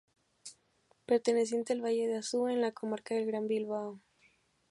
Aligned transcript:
Perteneciente 1.05 1.73
al 1.73 1.81
Valle 1.83 2.07
de 2.07 2.17
Asúa, 2.17 2.51
en 2.51 2.61
la 2.61 2.71
comarca 2.71 3.13
del 3.13 3.27
Gran 3.27 3.47
Bilbao. 3.47 4.01